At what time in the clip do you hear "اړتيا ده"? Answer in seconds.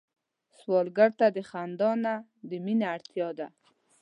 2.93-3.47